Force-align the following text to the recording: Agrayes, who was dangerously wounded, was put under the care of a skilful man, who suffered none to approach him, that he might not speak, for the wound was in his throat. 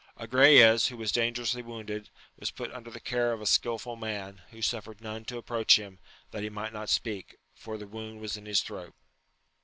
Agrayes, 0.17 0.87
who 0.87 0.97
was 0.97 1.11
dangerously 1.11 1.61
wounded, 1.61 2.09
was 2.35 2.49
put 2.49 2.71
under 2.73 2.89
the 2.89 2.99
care 2.99 3.31
of 3.33 3.39
a 3.39 3.45
skilful 3.45 3.95
man, 3.95 4.41
who 4.49 4.59
suffered 4.59 4.99
none 4.99 5.23
to 5.25 5.37
approach 5.37 5.77
him, 5.77 5.99
that 6.31 6.41
he 6.41 6.49
might 6.49 6.73
not 6.73 6.89
speak, 6.89 7.35
for 7.53 7.77
the 7.77 7.85
wound 7.85 8.19
was 8.19 8.35
in 8.35 8.47
his 8.47 8.61
throat. 8.61 8.95